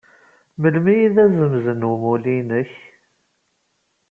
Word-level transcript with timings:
Melmi 0.61 0.93
i 1.05 1.07
d 1.15 1.15
azemz 1.23 1.65
n 1.79 1.81
umulli-inek? 1.91 2.71